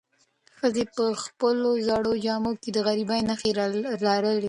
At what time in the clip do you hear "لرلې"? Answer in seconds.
3.59-4.37